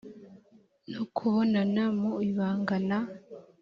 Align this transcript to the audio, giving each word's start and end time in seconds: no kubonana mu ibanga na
no 0.91 1.03
kubonana 1.15 1.83
mu 1.99 2.11
ibanga 2.29 2.75
na 2.87 2.99